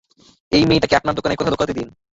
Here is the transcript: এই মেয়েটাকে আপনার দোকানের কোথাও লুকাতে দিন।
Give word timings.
এই 0.51 0.63
মেয়েটাকে 0.65 0.95
আপনার 0.95 1.17
দোকানের 1.17 1.37
কোথাও 1.39 1.53
লুকাতে 1.53 1.73
দিন। 1.73 1.87